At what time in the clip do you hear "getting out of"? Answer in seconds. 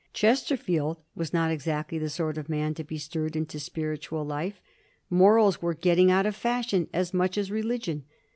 5.75-6.35